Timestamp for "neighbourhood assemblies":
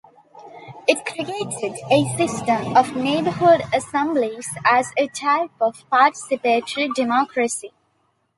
2.95-4.49